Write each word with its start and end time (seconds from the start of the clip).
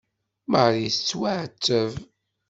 Marie 0.51 0.89
tettwaɛetteb. 0.95 1.91